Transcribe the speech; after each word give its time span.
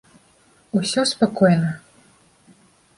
Усё 0.79 1.05
спакойна… 1.11 1.71